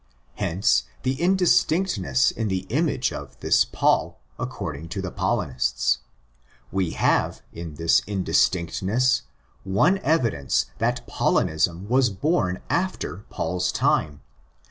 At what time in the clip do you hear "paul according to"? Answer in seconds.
3.63-4.99